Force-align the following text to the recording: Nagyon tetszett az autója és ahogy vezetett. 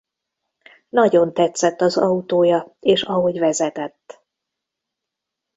Nagyon 0.89 1.33
tetszett 1.33 1.81
az 1.81 1.97
autója 1.97 2.75
és 2.79 3.01
ahogy 3.01 3.39
vezetett. 3.39 4.21